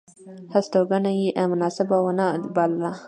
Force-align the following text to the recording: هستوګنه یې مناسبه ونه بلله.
هستوګنه 0.53 1.11
یې 1.19 1.29
مناسبه 1.51 1.97
ونه 2.01 2.25
بلله. 2.55 2.91